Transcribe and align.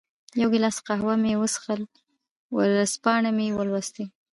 یو 0.41 0.47
ګیلاس 0.53 0.77
قهوه 0.87 1.13
مې 1.21 1.31
هم 1.33 1.39
وڅېښل، 1.41 1.81
ورځپاڼې 2.55 3.31
مې 3.37 3.47
ولوستې. 3.57 4.03